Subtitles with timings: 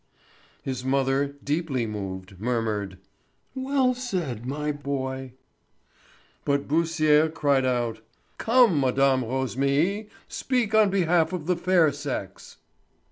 [0.63, 2.97] His mother, deeply moved, murmured:
[3.53, 5.33] "Well said, my boy."
[6.43, 7.99] But Beausire cried out:
[8.39, 8.95] "Come, Mme.
[9.21, 12.57] Rosémilly, speak on behalf of the fair sex."